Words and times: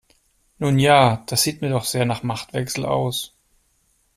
Nun 0.57 0.79
ja, 0.79 1.17
das 1.27 1.43
sieht 1.43 1.61
mir 1.61 1.69
doch 1.69 1.85
sehr 1.85 2.05
nach 2.05 2.23
Machtwechsel 2.23 2.85
aus. 2.87 3.35